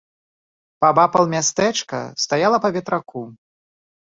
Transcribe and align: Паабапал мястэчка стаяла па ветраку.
Паабапал 0.85 1.25
мястэчка 1.35 1.99
стаяла 2.25 2.57
па 2.65 2.69
ветраку. 2.79 3.23